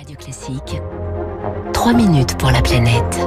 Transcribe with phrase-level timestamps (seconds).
[0.00, 0.80] Radio Classique.
[1.74, 3.20] 3 minutes pour la planète.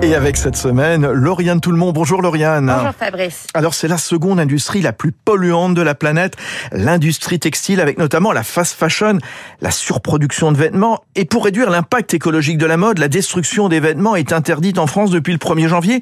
[0.00, 1.92] Et avec cette semaine, Lauriane Tout-le-Monde.
[1.92, 2.72] Bonjour Lauriane.
[2.72, 3.48] Bonjour Fabrice.
[3.52, 6.36] Alors c'est la seconde industrie la plus polluante de la planète,
[6.70, 9.18] l'industrie textile avec notamment la fast fashion,
[9.60, 11.00] la surproduction de vêtements.
[11.16, 14.86] Et pour réduire l'impact écologique de la mode, la destruction des vêtements est interdite en
[14.86, 16.00] France depuis le 1er janvier.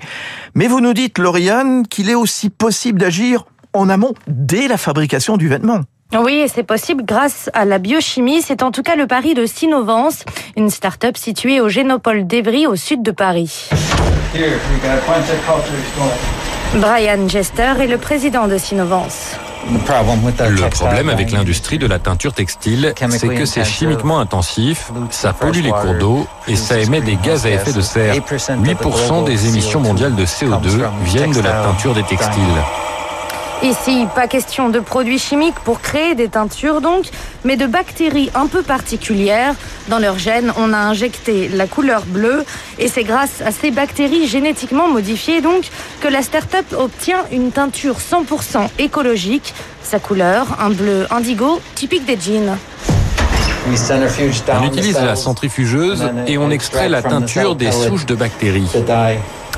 [0.55, 5.39] Mais vous nous dites, Lauriane, qu'il est aussi possible d'agir en amont dès la fabrication
[5.39, 5.81] du vêtement.
[6.17, 8.41] Oui, et c'est possible grâce à la biochimie.
[8.41, 10.25] C'est en tout cas le pari de Sinovance,
[10.57, 13.69] une start-up située au Génopole d'Evry, au sud de Paris.
[16.77, 19.37] Brian Jester est le président de Sinovance.
[19.71, 25.61] Le problème avec l'industrie de la teinture textile, c'est que c'est chimiquement intensif, ça pollue
[25.61, 28.15] les cours d'eau et ça émet des gaz à effet de serre.
[28.15, 32.43] 8% des émissions mondiales de CO2 viennent de la teinture des textiles.
[33.63, 37.07] Ici, pas question de produits chimiques pour créer des teintures donc,
[37.45, 39.55] mais de bactéries un peu particulières.
[39.89, 42.45] Dans leur gène, on a injecté la couleur bleue
[42.79, 45.69] et c'est grâce à ces bactéries génétiquement modifiées donc
[46.01, 49.53] que la start-up obtient une teinture 100% écologique.
[49.83, 52.57] Sa couleur, un bleu indigo typique des jeans.
[53.67, 58.71] On utilise la centrifugeuse et on extrait la teinture des souches de bactéries.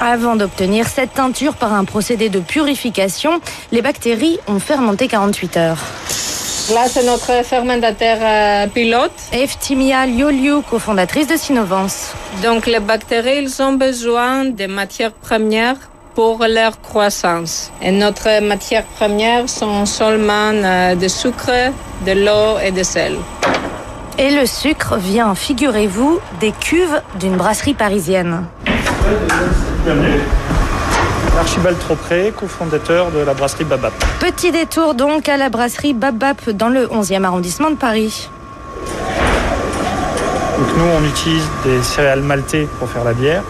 [0.03, 3.39] Avant d'obtenir cette teinture par un procédé de purification,
[3.71, 5.79] les bactéries ont fermenté 48 heures.
[6.73, 9.13] Là, c'est notre fermentateur euh, pilote.
[9.35, 12.15] Eftimia Lioliu, cofondatrice de Sinovance.
[12.43, 15.77] Donc, les bactéries, ils ont besoin de matières premières
[16.15, 17.71] pour leur croissance.
[17.83, 21.73] Et notre matière première sont seulement euh, de sucre,
[22.07, 23.17] de l'eau et de sel.
[24.17, 28.47] Et le sucre vient, figurez-vous, des cuves d'une brasserie parisienne.
[31.39, 33.93] Archibald Tropré, cofondateur de la brasserie Babap.
[34.21, 38.29] Petit détour donc à la brasserie Babap dans le 11e arrondissement de Paris.
[40.59, 43.43] Donc nous, on utilise des céréales maltées pour faire la bière.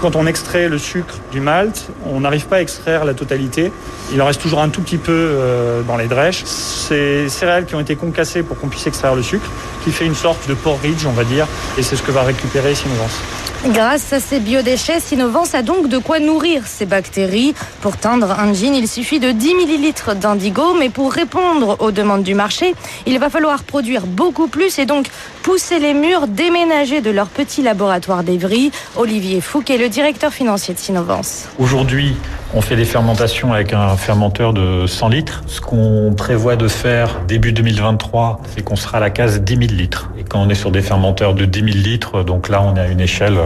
[0.00, 3.70] Quand on extrait le sucre du malt, on n'arrive pas à extraire la totalité.
[4.12, 6.44] Il en reste toujours un tout petit peu euh, dans les drèches.
[6.46, 9.50] C'est céréales qui ont été concassées pour qu'on puisse extraire le sucre,
[9.84, 11.46] qui fait une sorte de porridge, on va dire,
[11.76, 13.20] et c'est ce que va récupérer Sinovance.
[13.68, 17.54] Grâce à ces biodéchets, Sinovance a donc de quoi nourrir ces bactéries.
[17.80, 22.22] Pour teindre un jean, il suffit de 10 ml d'indigo, mais pour répondre aux demandes
[22.22, 22.74] du marché,
[23.06, 25.08] il va falloir produire beaucoup plus et donc
[25.42, 28.70] pousser les murs, déménager de leur petit laboratoire d'Evry.
[28.96, 31.44] Olivier Fouquet, le directeur financier de Sinovance.
[31.58, 32.16] Aujourd'hui,
[32.56, 35.42] on fait des fermentations avec un fermenteur de 100 litres.
[35.46, 39.72] Ce qu'on prévoit de faire début 2023, c'est qu'on sera à la case 10 000
[39.72, 40.10] litres.
[40.18, 42.80] Et quand on est sur des fermenteurs de 10 000 litres, donc là, on est
[42.80, 43.38] à une échelle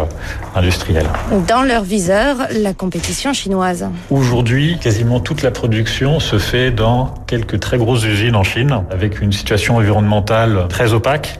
[0.55, 1.07] industrielle.
[1.47, 3.89] Dans leur viseur, la compétition chinoise.
[4.11, 9.23] Aujourd'hui, quasiment toute la production se fait dans quelques très grosses usines en Chine, avec
[9.23, 11.39] une situation environnementale très opaque.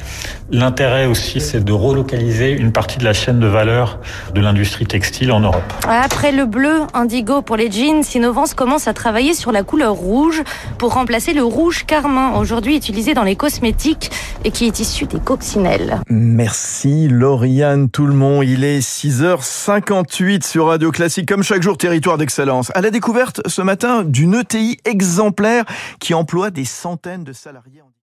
[0.50, 4.00] L'intérêt aussi, c'est de relocaliser une partie de la chaîne de valeur
[4.34, 5.72] de l'industrie textile en Europe.
[5.86, 10.42] Après le bleu indigo pour les jeans, Sinovance commence à travailler sur la couleur rouge
[10.78, 14.10] pour remplacer le rouge carmin, aujourd'hui utilisé dans les cosmétiques
[14.44, 16.00] et qui est issu des coccinelles.
[16.08, 18.44] Merci Lauriane tout le monde.
[18.47, 22.72] Il est 6h58 sur Radio Classique, comme chaque jour, territoire d'excellence.
[22.75, 25.64] À la découverte ce matin d'une ETI exemplaire
[26.00, 27.82] qui emploie des centaines de salariés.